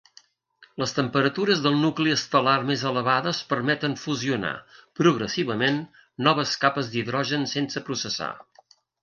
Les 0.83 0.93
temperatures 0.99 1.59
del 1.65 1.75
nucli 1.81 2.13
estel·lar 2.15 2.55
més 2.69 2.85
elevades 2.91 3.41
permeten 3.51 3.93
fusionar, 4.05 4.55
progressivament, 5.01 5.79
noves 6.31 6.57
capes 6.65 6.91
d'hidrogen 6.97 7.47
sense 7.55 7.87
processar. 7.93 8.33